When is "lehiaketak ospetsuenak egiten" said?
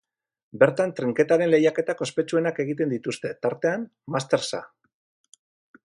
1.51-2.95